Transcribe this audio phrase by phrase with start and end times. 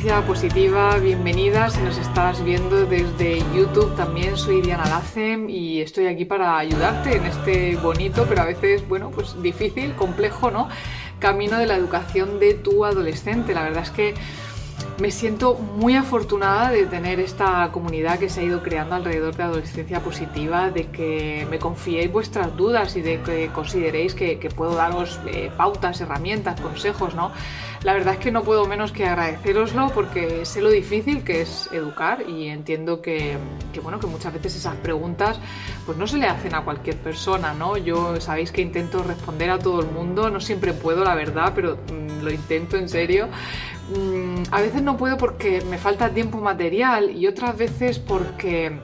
[0.00, 0.96] Positiva.
[0.96, 3.94] Bienvenida si nos estás viendo desde YouTube.
[3.96, 8.88] También soy Diana Lacem y estoy aquí para ayudarte en este bonito, pero a veces,
[8.88, 10.70] bueno, pues difícil, complejo, ¿no?
[11.18, 13.52] Camino de la educación de tu adolescente.
[13.52, 14.14] La verdad es que
[15.00, 19.42] me siento muy afortunada de tener esta comunidad que se ha ido creando alrededor de
[19.42, 25.18] adolescencia positiva, de que me confiéis vuestras dudas y de que consideréis que, puedo daros
[25.26, 27.32] eh, pautas, herramientas, consejos, ¿no?
[27.82, 31.66] La verdad es que no puedo menos que agradeceroslo porque sé lo difícil que es
[31.72, 33.38] educar y entiendo que,
[33.82, 35.40] bueno, que muchas veces esas preguntas
[35.86, 37.78] pues no se le hacen a cualquier persona, ¿no?
[37.78, 41.76] Yo sabéis que intento responder a todo el mundo, no siempre puedo, la verdad, pero
[41.76, 43.28] mm, lo intento en serio.
[43.90, 48.78] Mm, a veces no puedo porque me falta tiempo material y otras veces porque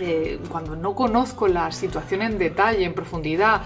[0.00, 3.62] eh, cuando no conozco la situación en detalle, en profundidad,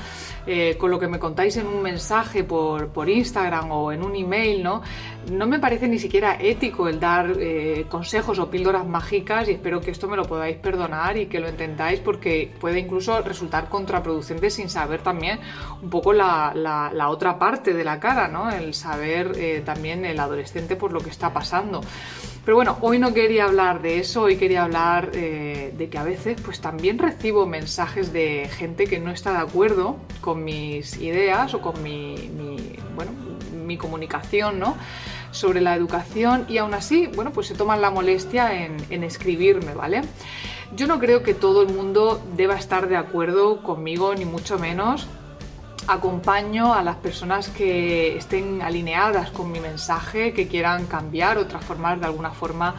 [0.47, 4.63] eh, con lo que me contáis en un mensaje por, Instagram o en un email,
[4.63, 4.83] ¿no?
[5.31, 9.81] No me parece ni siquiera ético el dar eh, consejos o píldoras mágicas y espero
[9.81, 14.51] que esto me lo podáis perdonar y que lo entendáis porque puede incluso resultar contraproducente
[14.51, 15.39] sin saber también
[15.83, 18.51] un poco la, la, otra parte de la cara, ¿no?
[18.51, 21.83] El saber también el adolescente por lo que está pasando.
[22.45, 26.05] Pero bueno, hoy no quería hablar de eso, hoy quería hablar eh, de que a
[26.05, 31.55] veces pues también recibo mensajes de gente que no está de acuerdo con mis ideas
[31.55, 32.31] o con mi,
[32.95, 33.13] bueno,
[33.67, 34.77] mi comunicación, ¿no?
[35.31, 39.75] sobre la educación y aún así, bueno, pues se toman la molestia en, en, escribirme,
[39.75, 40.03] ¿vale?
[40.77, 45.09] Yo no creo que todo el mundo deba estar de acuerdo conmigo, ni mucho menos
[45.87, 52.01] acompaño a las personas que estén alineadas con mi mensaje, que quieran cambiar o transformar
[52.01, 52.75] de alguna forma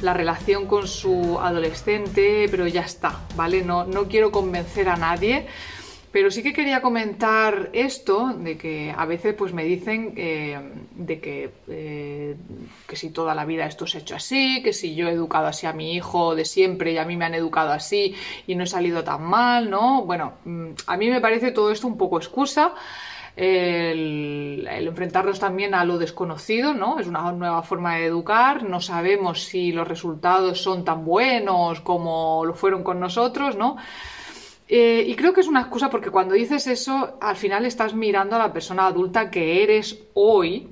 [0.00, 3.62] la relación con su adolescente, pero ya está, ¿vale?
[3.62, 5.46] No, no quiero convencer a nadie
[6.16, 10.58] pero sí que quería comentar esto, de que a veces pues me dicen eh,
[10.92, 12.34] de que, eh,
[12.88, 15.46] que si toda la vida esto se ha hecho así, que si yo he educado
[15.46, 18.14] así a mi hijo de siempre y a mí me han educado así
[18.46, 20.06] y no he salido tan mal, ¿no?
[20.06, 22.72] Bueno, mm, a mí me parece todo esto un poco excusa.
[23.36, 26.98] El, el, enfrentarnos también a lo desconocido, ¿no?
[26.98, 32.46] Es una nueva forma de educar, no sabemos si los resultados son tan buenos como
[32.46, 33.76] lo fueron con nosotros, ¿no?
[34.68, 38.36] Eh, y creo que es una excusa porque cuando dices eso, al final estás mirando
[38.36, 40.68] a la persona adulta que eres hoy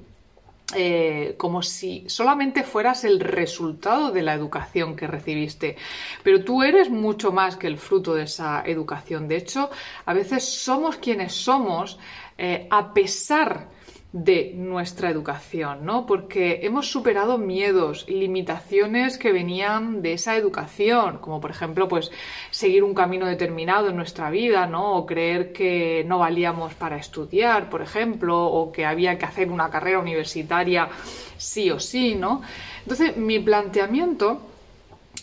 [0.75, 5.77] eh, como si solamente fueras el resultado de la educación que recibiste.
[6.23, 9.29] Pero tú eres mucho más que el fruto de esa educación.
[9.29, 9.71] De hecho,
[10.07, 11.99] a veces somos quienes somos
[12.39, 13.84] eh, a pesar de
[14.15, 16.07] nuestra educación, ¿no?
[16.07, 22.13] Porque hemos superado miedos, limitaciones que venían de esa educación, como por ejemplo, pues
[22.53, 24.95] seguir un camino determinado en nuestra vida, ¿no?
[24.95, 29.69] O creer que no valíamos para estudiar, por ejemplo, o que había que hacer una
[29.69, 30.89] carrera universitaria
[31.37, 32.41] sí o sí, ¿no?
[32.83, 34.43] Entonces, mi planteamiento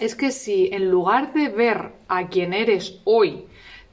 [0.02, 3.46] es que si en lugar de ver a quien eres hoy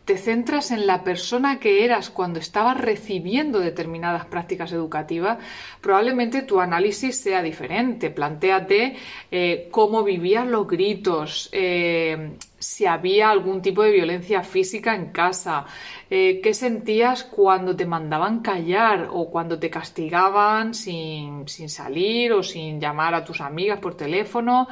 [0.09, 5.37] te centras en la persona que eras cuando estabas recibiendo determinadas prácticas educativas,
[5.83, 8.09] probablemente tu análisis sea diferente.
[8.09, 8.97] Plantéate
[9.31, 15.67] eh, cómo vivían los gritos, eh, si había algún tipo de violencia física en casa,
[16.09, 22.81] eh, qué sentías cuando te mandaban callar o cuando te castigaban sin salir o sin
[22.81, 24.69] llamar a tus amigas por teléfono.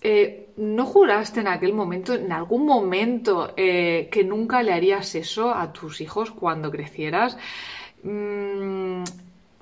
[0.00, 5.52] Eh, ¿no juraste en aquel momento, en algún momento, eh, que nunca le harías eso
[5.52, 7.36] a tus hijos cuando crecieras?
[8.04, 9.02] Mm,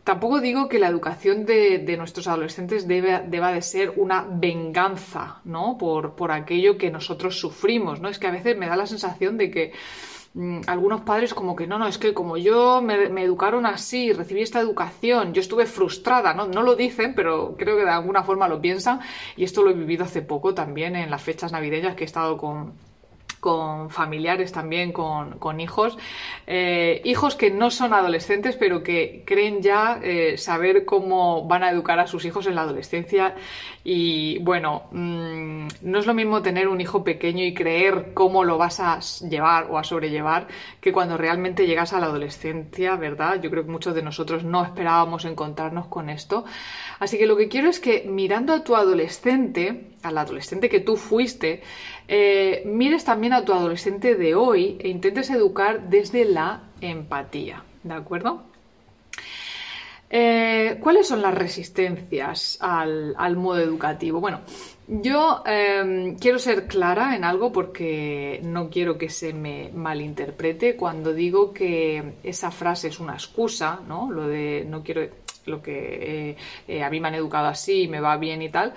[0.05, 5.79] tampoco digo que la educación de, nuestros adolescentes deba de ser una venganza, ¿no?
[5.79, 8.09] Por, por aquello que nosotros sufrimos, ¿no?
[8.09, 9.73] Es que a veces me da la sensación de que
[10.67, 14.61] algunos padres como que no, no, es que como yo me, educaron así, recibí esta
[14.61, 16.47] educación, yo estuve frustrada, ¿no?
[16.47, 19.01] No lo dicen, pero creo que de alguna forma lo piensan
[19.37, 22.37] y esto lo he vivido hace poco también en las fechas navideñas que he estado
[22.37, 22.75] con,
[23.47, 25.97] con familiares también, con, hijos,
[26.49, 31.71] eh, hijos que no son adolescentes, pero que creen ya eh, saber cómo van a
[31.71, 33.37] educar a sus hijos en la adolescencia.
[33.85, 38.59] Y bueno, mm, no es lo mismo tener un hijo pequeño y creer cómo lo
[38.59, 40.49] vas a llevar o a sobrellevar
[40.81, 43.41] que cuando realmente llegas a la adolescencia, ¿verdad?
[43.41, 46.45] Yo creo que muchos de nosotros no esperábamos encontrarnos con esto.
[46.99, 50.97] Así que lo que quiero es que mirando a tu adolescente, al adolescente que tú
[50.97, 51.63] fuiste,
[52.09, 57.95] eh, mires también a tu adolescente de hoy e intentes educar desde la empatía, ¿de
[57.95, 58.45] acuerdo?
[60.09, 64.21] Eh, ¿Cuáles son las resistencias al, modo educativo?
[64.21, 64.41] Bueno,
[64.87, 71.13] yo em, quiero ser clara en algo porque no quiero que se me malinterprete cuando
[71.13, 74.13] digo que esa frase es una excusa, ¿no?
[74.13, 75.03] Lo de no quiero
[75.47, 76.37] lo que eh,
[76.69, 78.75] eh, a mí me han educado así, me va bien y tal,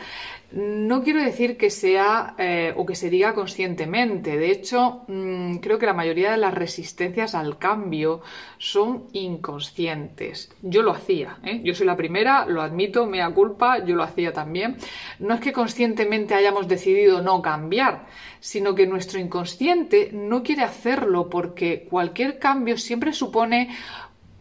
[0.51, 4.37] no quiero decir que sea eh, o que se diga conscientemente.
[4.37, 8.21] De hecho, mm, creo que la mayoría de las resistencias al cambio
[8.57, 10.51] son inconscientes.
[10.61, 14.33] Yo lo hacía, yo soy la primera, lo admito, me da culpa, yo lo hacía
[14.33, 14.77] también.
[15.19, 18.07] No es que conscientemente hayamos decidido no cambiar,
[18.39, 23.69] sino que nuestro inconsciente no quiere hacerlo porque cualquier cambio siempre supone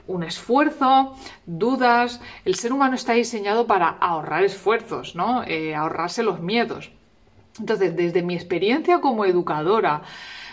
[0.08, 1.14] un esfuerzo,
[1.46, 2.20] dudas.
[2.44, 5.44] El ser humano está diseñado para ahorrar esfuerzos, ¿no?
[5.44, 6.90] Eh, ahorrarse los miedos.
[7.60, 10.02] Entonces, desde mi experiencia como educadora,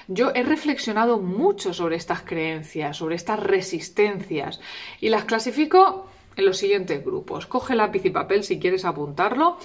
[0.07, 4.59] yo he reflexionado mucho sobre estas creencias, sobre estas resistencias
[5.01, 7.47] y las clasifico en los siguientes grupos.
[7.47, 9.57] Coge lápiz y papel si quieres apuntarlo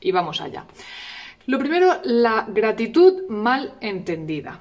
[0.00, 0.66] y vamos allá.
[1.46, 4.60] Lo primero, la gratitud mal entendida.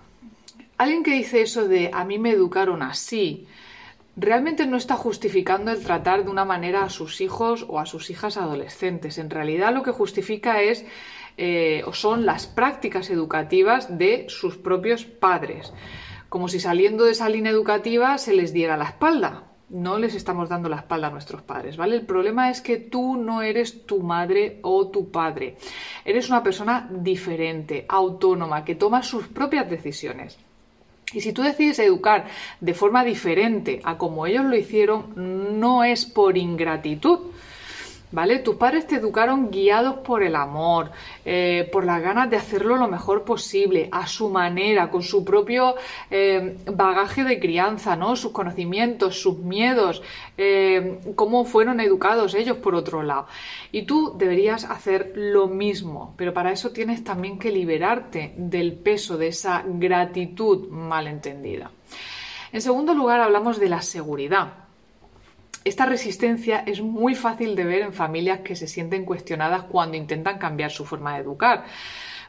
[0.77, 3.45] Alguien que dice eso de a mí me educaron así,
[4.19, 8.10] realmente no está justificando el tratar de una manera a sus hijos o a sus
[8.10, 9.18] hijas adolescentes.
[9.18, 10.86] En realidad lo que justifica es
[11.38, 15.74] eh, o son las prácticas educativas de sus propios padres.
[16.27, 19.44] Como si saliendo de esa línea educativa se les diera la espalda.
[19.69, 21.95] No les estamos dando la espalda a nuestros padres, ¿vale?
[21.95, 25.57] El problema es que tú no eres tu madre o tu padre.
[26.04, 30.39] Eres una persona diferente, autónoma, que toma sus propias decisiones.
[31.13, 32.27] Y si tú decides educar
[32.61, 37.28] de forma diferente a como ellos lo hicieron, no es por ingratitud,
[38.11, 38.39] ¿vale?
[38.39, 40.91] Tus padres te educaron guiados por el amor,
[41.25, 45.75] eh, por las ganas de hacerlo lo mejor posible, a su manera, con su propio
[46.09, 48.15] eh, bagaje de crianza, ¿no?
[48.15, 50.01] Sus conocimientos, sus miedos,
[50.38, 53.27] eh, cómo fueron educados ellos por otro lado.
[53.71, 59.17] Y tú deberías hacer lo mismo, pero para eso tienes también que liberarte del peso
[59.17, 61.71] de esa gratitud malentendida.
[62.51, 64.69] En segundo lugar, hablamos de la seguridad.
[65.63, 70.38] Esta resistencia es muy fácil de ver en familias que se sienten cuestionadas cuando intentan
[70.38, 71.65] cambiar su forma de educar.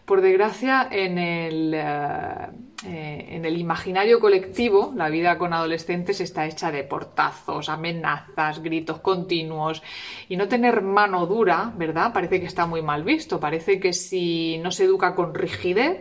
[0.05, 2.49] Por desgracia, en el, eh,
[2.85, 8.99] eh, en el, imaginario colectivo, la vida con adolescentes está hecha de portazos, amenazas, gritos
[8.99, 9.81] continuos
[10.29, 12.12] y no tener mano dura, ¿verdad?
[12.12, 13.38] Parece que está muy mal visto.
[13.38, 16.00] Parece que si no se educa con rigidez,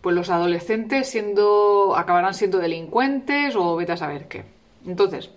[0.00, 4.46] pues los adolescentes siendo, acabarán siendo delincuentes o vete a saber qué.
[4.86, 5.30] Entonces,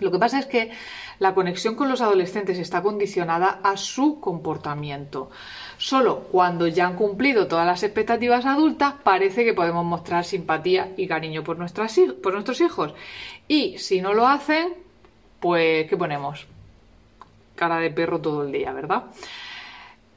[0.00, 0.70] lo que pasa es que
[1.18, 5.30] la conexión con los adolescentes está condicionada a su comportamiento.
[5.78, 11.06] Solo cuando ya han cumplido todas las expectativas adultas parece que podemos mostrar simpatía y
[11.06, 12.94] cariño por, por nuestros hijos.
[13.46, 14.74] Y si no lo hacen,
[15.38, 16.46] pues ¿qué ponemos?
[17.54, 19.04] Cara de perro todo el día, ¿verdad?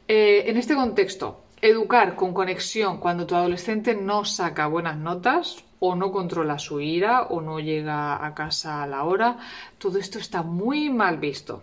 [0.07, 5.95] Eh, en este contexto, educar con conexión cuando tu adolescente no saca buenas notas o
[5.95, 9.37] no controla su ira o no llega a casa a la hora,
[9.77, 11.61] todo esto está muy mal visto.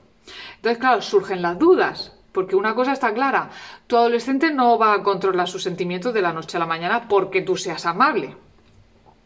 [0.57, 3.49] Entonces, claro, surgen las dudas, porque una cosa está clara,
[3.87, 7.41] tu adolescente no va a controlar sus sentimientos de la noche a la mañana porque
[7.41, 8.37] tú seas amable.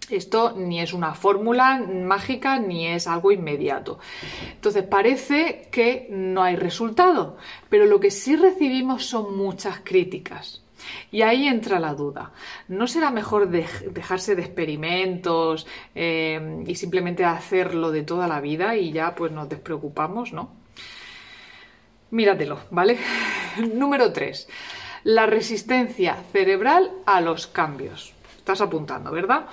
[0.09, 3.99] Esto ni es una fórmula mágica ni es algo inmediato.
[4.53, 7.37] Entonces parece que no hay resultado,
[7.69, 10.64] pero lo que sí recibimos son muchas críticas.
[11.11, 12.33] Y ahí entra la duda.
[12.69, 18.93] ¿No será mejor dejarse de experimentos eh, y simplemente hacerlo de toda la vida y
[18.93, 20.51] ya pues nos despreocupamos, ¿no?
[22.11, 22.99] Míratelo, ¿vale?
[23.75, 24.49] Número 3.
[25.05, 28.15] La resistencia cerebral a los cambios.
[28.39, 29.47] Estás apuntando, ¿verdad?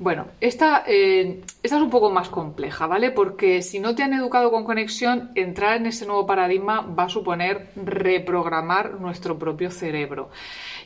[0.00, 3.10] Bueno, esta, eh, esta, es un poco más compleja, ¿vale?
[3.10, 7.08] Porque si no te han educado con conexión, entrar en ese nuevo paradigma va a
[7.10, 10.30] suponer reprogramar nuestro propio cerebro.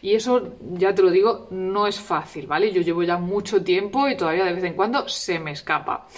[0.02, 2.72] Y eso, ya te lo digo, no es fácil, ¿vale?
[2.72, 6.08] Yo llevo ya mucho tiempo y todavía de vez en cuando se me escapa.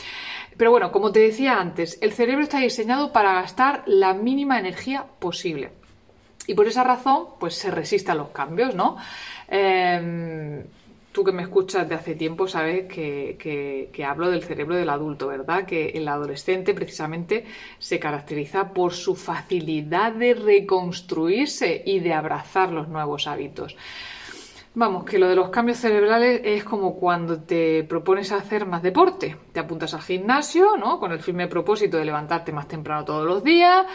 [0.57, 5.05] Pero bueno, como te decía antes, el cerebro está diseñado para gastar la mínima energía
[5.19, 5.73] posible.
[6.47, 8.97] Y por esa razón, pues se resiste a los cambios, ¿no?
[9.49, 10.65] Eh,
[11.17, 15.65] tú que me escuchas de hace tiempo sabes que, hablo del cerebro del adulto, ¿verdad?
[15.65, 17.47] Que el adolescente precisamente
[17.79, 23.75] se caracteriza por su facilidad de reconstruirse y de abrazar los nuevos hábitos.
[24.75, 29.39] Vamos, que lo de los cambios cerebrales es como cuando te propones hacer más deporte.
[29.53, 31.01] Te apuntas al gimnasio, ¿no?
[31.01, 33.87] Con el firme propósito de levantarte más temprano todos los días,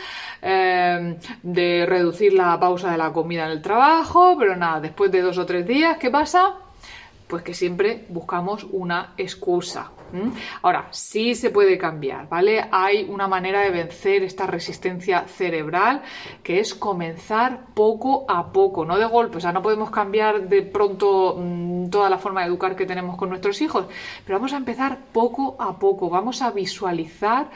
[0.42, 5.22] eh, de reducir la pausa de la comida en el trabajo, pero nada, después de
[5.22, 6.71] dos o tres días, ¿qué pasa?
[7.32, 9.90] Pues que siempre buscamos una excusa.
[10.64, 12.66] Ahora, sí se puede cambiar, ¿vale?
[12.74, 16.02] Hay una manera de vencer esta resistencia cerebral
[16.44, 19.38] que es comenzar poco a poco, no de golpe.
[19.38, 23.16] O sea, no podemos cambiar de pronto mm, toda la forma de educar que tenemos
[23.16, 23.86] con nuestros hijos,
[24.26, 26.10] pero vamos a empezar poco a poco.
[26.10, 27.50] Vamos a visualizar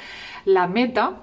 [0.46, 1.18] la meta,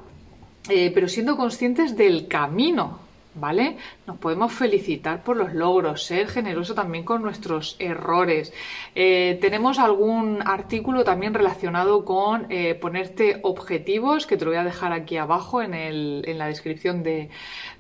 [0.69, 3.02] eh, pero siendo conscientes del camino
[3.35, 3.77] ¿vale?
[4.07, 8.53] Nos podemos felicitar por los logros, ser generoso también con nuestros errores.
[8.95, 14.65] Eh, tenemos algún artículo también relacionado con eh, ponerte objetivos, que te lo voy a
[14.65, 17.31] dejar aquí abajo en, el, en la descripción de,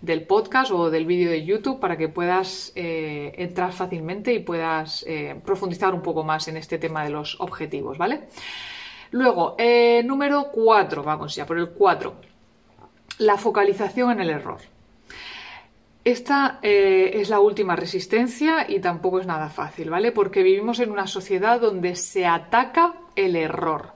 [0.00, 5.04] del podcast o del vídeo de YouTube para que puedas eh, entrar fácilmente y puedas
[5.44, 8.28] profundizar un poco más en este tema de los objetivos, ¿vale?
[9.10, 9.56] Luego,
[10.04, 12.14] número 4, vamos ya por el 4,
[13.18, 14.71] la focalización en el error.
[16.04, 20.10] Esta eh, es la última resistencia y tampoco es nada fácil, ¿vale?
[20.10, 23.92] Porque vivimos en una sociedad donde se ataca el error.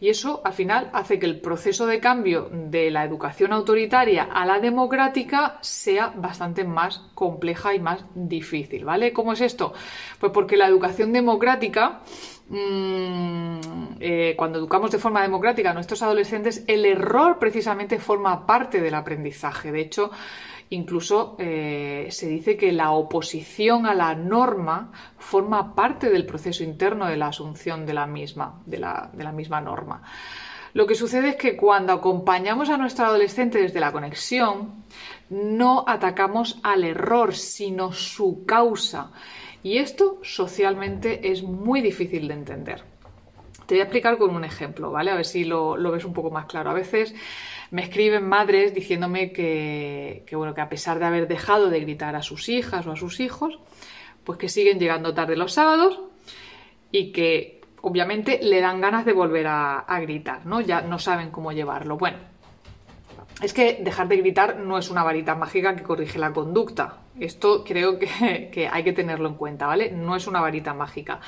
[0.00, 4.46] Y eso al final hace que el proceso de cambio de la educación autoritaria a
[4.46, 9.12] la democrática sea bastante más compleja y más difícil, ¿vale?
[9.12, 9.72] ¿Cómo es esto?
[10.20, 12.02] Pues porque la educación democrática
[12.48, 13.58] mm,
[13.98, 18.94] eh, cuando educamos de forma democrática a nuestros adolescentes, el error precisamente forma parte del
[18.94, 19.72] aprendizaje.
[19.72, 20.12] De hecho,
[20.70, 27.06] Incluso eh, se dice que la oposición a la norma forma parte del proceso interno
[27.06, 30.02] de la asunción de la misma, de la, misma norma.
[30.74, 34.84] Lo que sucede es que cuando acompañamos a nuestro adolescente desde la conexión,
[35.30, 39.10] no atacamos al error, sino su causa.
[39.62, 42.84] Y esto socialmente es muy difícil de entender.
[43.64, 45.10] Te voy a explicar con un ejemplo, ¿vale?
[45.10, 46.70] A ver si lo, lo ves un poco más claro.
[46.70, 47.14] A veces
[47.70, 52.22] me escriben madres diciéndome que, bueno, que a pesar de haber dejado de gritar a
[52.22, 53.58] sus hijas o a sus hijos,
[54.24, 56.00] pues que siguen llegando tarde los sábados
[56.90, 60.60] y que obviamente le dan ganas de volver a, gritar, ¿no?
[60.60, 61.98] Ya no saben cómo llevarlo.
[61.98, 62.18] Bueno,
[63.42, 67.02] es que dejar de gritar no es una varita mágica que corrige la conducta.
[67.20, 69.90] Esto creo que, que, hay que tenerlo en cuenta, ¿vale?
[69.90, 71.20] No es una varita mágica.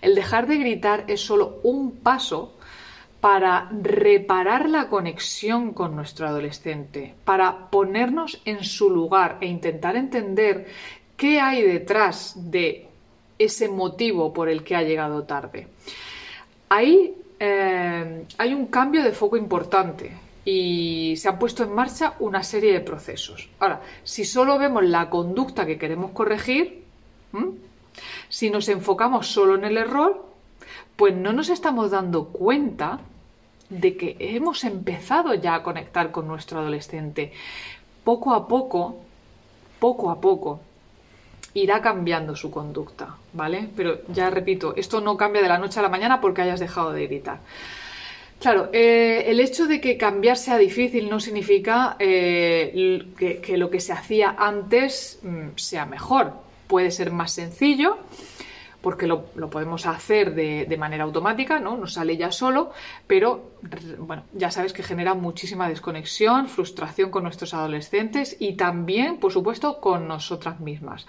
[0.00, 2.56] El dejar de gritar es solo un paso
[3.22, 10.66] para reparar la conexión con nuestro adolescente, para ponernos en su lugar e intentar entender
[11.16, 12.88] qué hay detrás de
[13.38, 15.68] ese motivo por el que ha llegado tarde.
[16.68, 20.10] Ahí eh, hay un cambio de foco importante
[20.44, 23.48] y se han puesto en marcha una serie de procesos.
[23.60, 26.82] Ahora, si solo vemos la conducta que queremos corregir,
[28.28, 30.26] si nos enfocamos solo en el error,
[30.96, 32.98] pues no nos estamos dando cuenta
[33.80, 37.32] de que hemos empezado ya a conectar con nuestro adolescente.
[38.04, 39.00] Poco a poco,
[39.78, 40.60] poco a poco,
[41.54, 43.68] irá cambiando su conducta, ¿vale?
[43.74, 46.92] Pero ya repito, esto no cambia de la noche a la mañana porque hayas dejado
[46.92, 47.40] de gritar.
[48.40, 53.80] Claro, eh, el hecho de que cambiar sea difícil no significa eh, que, lo que
[53.80, 56.32] se hacía antes mm, sea mejor.
[56.66, 57.98] Puede ser más sencillo,
[58.82, 61.76] porque lo, podemos hacer de, manera automática, ¿no?
[61.76, 62.72] Nos sale ya solo,
[63.06, 63.52] pero
[63.98, 69.80] bueno, ya sabes que genera muchísima desconexión, frustración con nuestros adolescentes y también, por supuesto,
[69.80, 71.06] con nosotras mismas.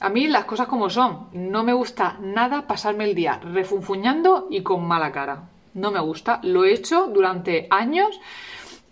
[0.00, 4.62] A mí las cosas como son, no me gusta nada pasarme el día refunfuñando y
[4.62, 5.48] con mala cara.
[5.72, 8.20] No me gusta, lo he hecho durante años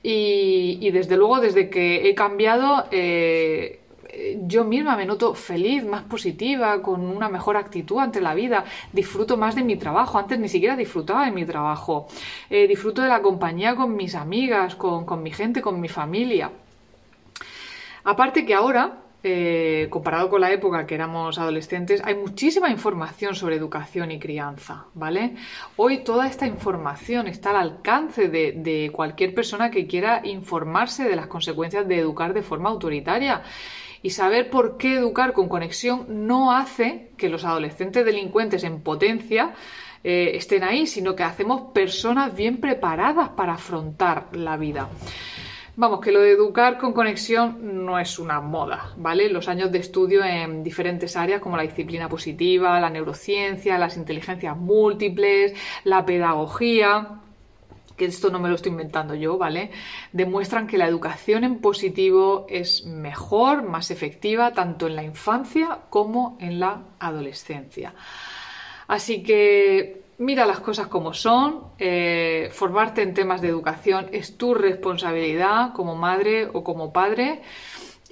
[0.02, 3.81] y, desde luego desde que he cambiado eh,
[4.42, 9.36] yo misma me noto feliz, más positiva, con una mejor actitud ante la vida, disfruto
[9.36, 12.08] más de mi trabajo, antes ni siquiera disfrutaba de mi trabajo,
[12.50, 16.50] eh, disfruto de la compañía con mis amigas, con, mi gente, con mi familia.
[18.04, 23.56] Aparte que ahora, eh, comparado con la época que éramos adolescentes, hay muchísima información sobre
[23.56, 25.36] educación y crianza, ¿vale?
[25.76, 31.16] Hoy toda esta información está al alcance de, de, cualquier persona que quiera informarse de
[31.16, 33.42] las consecuencias de educar de forma autoritaria.
[34.02, 39.54] Y saber por qué educar con conexión no hace que los adolescentes delincuentes en potencia
[40.04, 44.88] eh, estén ahí, sino que hacemos personas bien preparadas para afrontar la vida.
[45.74, 49.30] Vamos, que lo de educar con conexión no es una moda, ¿vale?
[49.30, 54.54] Los años de estudio en diferentes áreas como la disciplina positiva, la neurociencia, las inteligencias
[54.54, 55.54] múltiples,
[55.84, 57.22] la pedagogía,
[57.96, 59.70] que esto no me lo estoy inventando yo, ¿vale?
[60.12, 66.36] Demuestran que la educación en positivo es mejor, más efectiva, tanto en la infancia como
[66.40, 67.94] en la adolescencia.
[68.88, 74.54] Así que mira las cosas como son, eh, formarte en temas de educación es tu
[74.54, 77.42] responsabilidad como madre o como padre.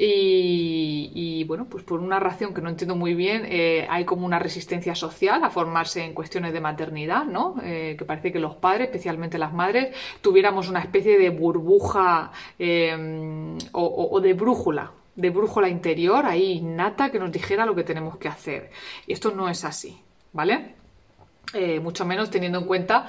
[0.03, 4.39] Y, bueno, pues por una razón que no entiendo muy bien, eh, hay como una
[4.39, 7.57] resistencia social a formarse en cuestiones de maternidad, ¿no?
[7.63, 13.59] Eh, que parece que los padres, especialmente las madres, tuviéramos una especie de burbuja em,
[13.73, 18.29] o, de brújula, de brújula interior ahí innata que nos dijera lo que tenemos que
[18.29, 18.71] hacer.
[19.07, 20.01] Y esto no es así,
[20.33, 20.77] ¿vale?
[21.53, 23.07] Eh, mucho menos teniendo en cuenta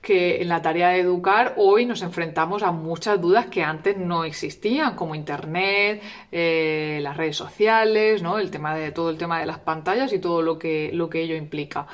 [0.00, 4.24] que en la tarea de educar hoy nos enfrentamos a muchas dudas que antes no
[4.24, 6.02] existían, como Internet,
[6.32, 8.38] eh, las redes sociales, ¿no?
[8.38, 11.22] el tema de todo el tema de las pantallas y todo lo que, lo que
[11.22, 11.86] ello implica.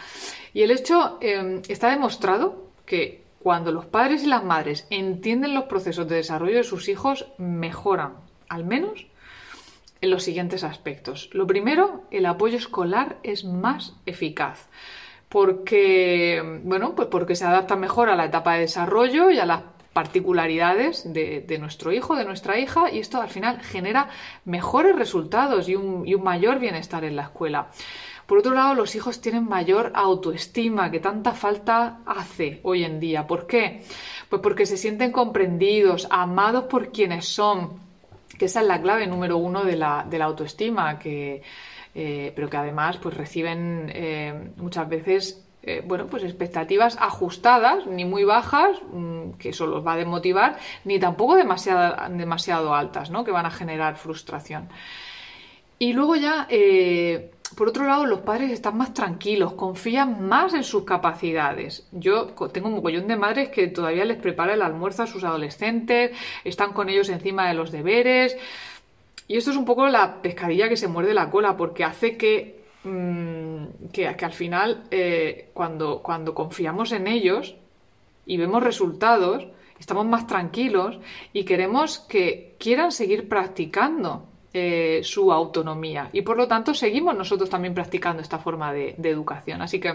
[0.55, 5.65] Y el hecho em, está demostrado que cuando los padres y las madres entienden los
[5.65, 8.15] procesos de desarrollo de sus hijos, mejoran,
[8.49, 9.07] al menos
[10.01, 11.31] en los siguientes aspectos.
[11.33, 14.69] Lo primero, el apoyo escolar es más eficaz
[15.28, 19.62] porque, bueno, pues porque se adapta mejor a la etapa de desarrollo y a las
[19.92, 24.11] particularidades de, nuestro hijo, de nuestra hija, y esto al final genera
[24.45, 27.68] mejores resultados y un, mayor bienestar en la escuela.
[28.26, 33.26] Por otro lado, los hijos tienen mayor autoestima, que tanta falta hace hoy en día.
[33.26, 33.85] ¿Por qué?
[34.28, 37.80] Pues porque se sienten comprendidos, amados por quienes son,
[38.38, 41.42] que esa es la clave número uno de la, de la autoestima, que,
[41.99, 48.05] eh, pero que además pues reciben eh, muchas veces eh, bueno, pues expectativas ajustadas, ni
[48.05, 53.25] muy bajas, mm, que eso los va a desmotivar, ni tampoco demasiado, demasiado altas, ¿no?
[53.25, 54.69] que van a generar frustración.
[55.79, 56.47] Y luego ya,
[57.57, 61.88] por otro lado, los padres están más tranquilos, confían más en sus capacidades.
[61.93, 66.17] Yo tengo un mogollón de madres que todavía les prepara el almuerzo a sus adolescentes,
[66.45, 68.37] están con ellos encima de los deberes.
[69.28, 72.61] Y esto es un poco la pescadilla que se muerde la cola, porque hace que,
[72.85, 77.56] mm, que, al final, eh, cuando, cuando confiamos en ellos
[78.25, 79.47] y vemos resultados,
[79.78, 80.99] estamos más tranquilos
[81.33, 86.09] y queremos que quieran seguir practicando eh, su autonomía.
[86.12, 89.61] Y por lo tanto, seguimos nosotros también practicando esta forma de, educación.
[89.61, 89.92] Así que,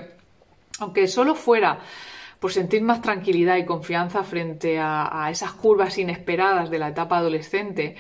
[0.79, 1.79] aunque solo fuera
[2.39, 7.17] por sentir más tranquilidad y confianza frente a, a esas curvas inesperadas de la etapa
[7.17, 7.95] adolescente,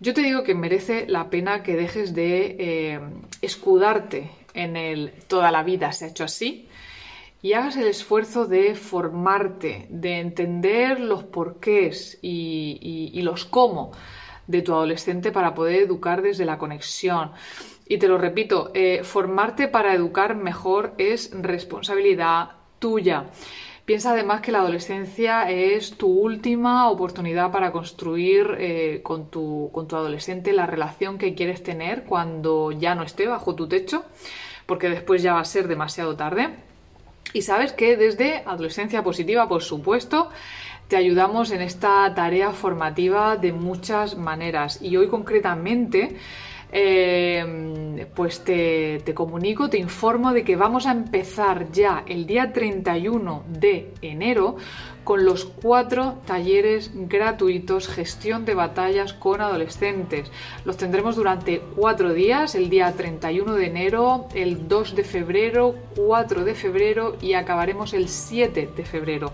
[0.00, 3.00] yo te digo que merece la pena que dejes de eh,
[3.42, 6.68] escudarte en el toda la vida se ha hecho así
[7.42, 13.92] y hagas el esfuerzo de formarte, de entender los porqués y, los cómo
[14.46, 17.32] de tu adolescente para poder educar desde la conexión.
[17.86, 23.26] Y te lo repito, eh, formarte para educar mejor es responsabilidad tuya.
[23.90, 29.88] Piensa además que la adolescencia es tu última oportunidad para construir eh, con, tu, con
[29.88, 34.04] tu adolescente la relación que quieres tener cuando ya no esté bajo tu techo,
[34.66, 36.50] porque después ya va a ser demasiado tarde.
[37.32, 40.30] Y sabes que desde Adolescencia Positiva, por supuesto,
[40.86, 44.80] te ayudamos en esta tarea formativa de muchas maneras.
[44.80, 46.16] Y hoy concretamente
[46.72, 53.44] eh, pues te, comunico, te informo de que vamos a empezar ya el día 31
[53.48, 54.56] de enero
[55.02, 60.30] con los cuatro talleres gratuitos gestión de batallas con adolescentes.
[60.64, 66.44] Los tendremos durante cuatro días, el día 31 de enero, el 2 de febrero, 4
[66.44, 69.32] de febrero y acabaremos el 7 de febrero.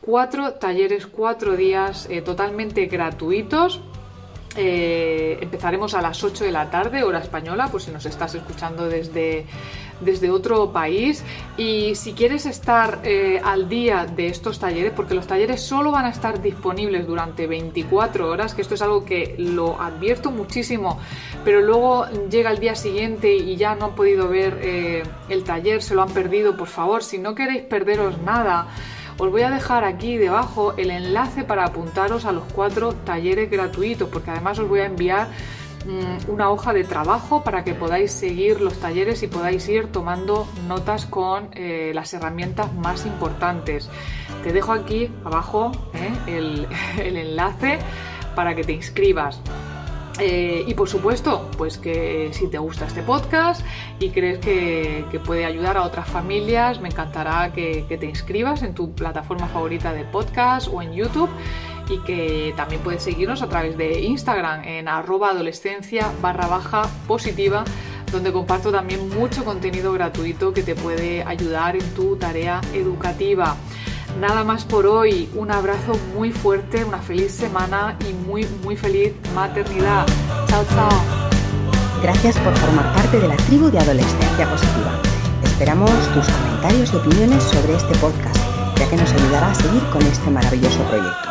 [0.00, 3.80] Cuatro talleres, cuatro días eh, totalmente gratuitos
[4.56, 8.88] eh, empezaremos a las 8 de la tarde, hora española, por si nos estás escuchando
[8.88, 9.46] desde,
[10.00, 11.24] desde otro país.
[11.56, 16.06] Y si quieres estar eh, al día de estos talleres, porque los talleres solo van
[16.06, 20.98] a estar disponibles durante 24 horas, que esto es algo que lo advierto muchísimo,
[21.44, 25.82] pero luego llega el día siguiente y ya no han podido ver eh, el taller,
[25.82, 28.68] se lo han perdido, por favor, si no queréis perderos nada.
[29.18, 34.08] Os voy a dejar aquí debajo el enlace para apuntaros a los cuatro talleres gratuitos,
[34.08, 35.28] porque además os voy a enviar
[35.86, 40.48] mm, una hoja de trabajo para que podáis seguir los talleres y podáis ir tomando
[40.66, 43.90] notas con eh, las herramientas más importantes.
[44.42, 46.66] Te dejo aquí abajo eh, el
[47.16, 47.78] enlace
[48.34, 49.40] para que te inscribas.
[50.18, 53.64] Eh, y por supuesto, pues que si te gusta este podcast
[53.98, 58.92] y crees que, puede ayudar a otras familias, me encantará que, te inscribas en tu
[58.92, 61.30] plataforma favorita de podcast o en YouTube
[61.88, 67.64] y que también puedes seguirnos a través de Instagram en arroba adolescencia barra baja positiva
[68.12, 73.56] donde comparto también mucho contenido gratuito que te puede ayudar en tu tarea educativa.
[74.20, 79.14] Nada más por hoy, un abrazo muy fuerte, una feliz semana y muy, muy feliz
[79.34, 80.06] maternidad.
[80.48, 80.90] Chao, chao.
[82.02, 84.98] Gracias por formar parte de la tribu de Adolescencia Positiva.
[85.44, 88.36] Esperamos tus comentarios y opiniones sobre este podcast,
[88.76, 91.28] ya que nos ayudará a seguir con este maravilloso proyecto.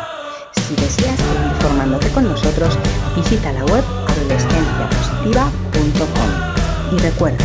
[0.52, 2.78] Si deseas seguir formándote con nosotros,
[3.14, 7.44] visita la web adolescenciapositiva.com y recuerda,